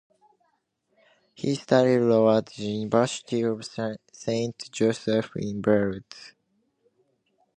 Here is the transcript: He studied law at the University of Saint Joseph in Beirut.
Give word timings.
He 1.35 1.53
studied 1.53 1.99
law 1.99 2.35
at 2.39 2.47
the 2.47 2.63
University 2.63 3.43
of 3.43 3.63
Saint 4.11 4.71
Joseph 4.71 5.29
in 5.35 5.61
Beirut. 5.61 6.33